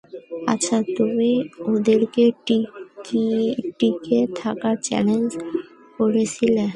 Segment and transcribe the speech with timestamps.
[0.53, 1.31] আচ্ছা, তুমি
[1.71, 2.23] ওদেরকে
[3.79, 5.29] টিকে থাকার চ্যালেঞ্জ
[5.97, 6.65] করেছিলে।